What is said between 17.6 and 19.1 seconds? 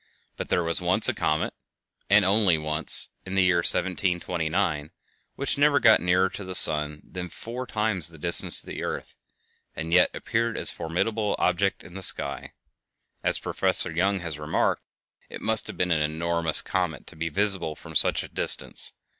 from such a distance."